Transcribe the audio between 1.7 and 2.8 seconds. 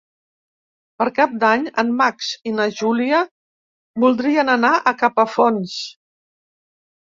en Max i na